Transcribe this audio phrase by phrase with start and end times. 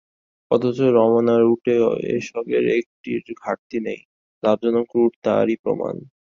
[0.51, 1.75] অথচ রমনা রুটে
[2.11, 3.99] এসবের একটিরও ঘাটতি নেই,
[4.43, 5.95] লাভজনক রুট তারই প্রমাণ।